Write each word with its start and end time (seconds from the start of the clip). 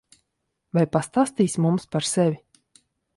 Vai 0.77 0.85
pastāstīsi 0.95 1.63
mums 1.67 1.85
par 1.97 2.09
sevi? 2.13 2.41